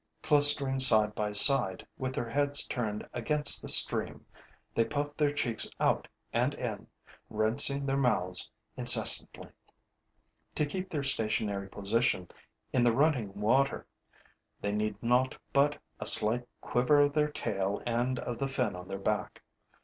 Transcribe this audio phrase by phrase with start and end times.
[0.23, 4.25] Clustering side by side, with their heads turned against the stream,
[4.73, 6.87] they puff their cheeks out and in,
[7.29, 9.47] rinsing their mouths incessantly.
[10.55, 12.29] To keep their stationary position
[12.73, 13.85] in the running water,
[14.59, 18.87] they need naught but a slight quiver of their tail and of the fin on
[18.87, 19.43] their back.